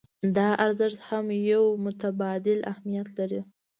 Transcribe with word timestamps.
دا 0.35 0.47
ارزښت 0.65 0.99
هم 1.09 1.25
يو 1.51 1.63
متبادل 1.85 2.59
اهميت 2.71 3.07
لري. 3.17 3.41